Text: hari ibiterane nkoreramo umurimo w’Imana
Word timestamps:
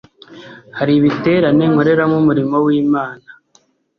hari 0.77 0.91
ibiterane 0.99 1.63
nkoreramo 1.71 2.15
umurimo 2.21 2.55
w’Imana 2.65 3.29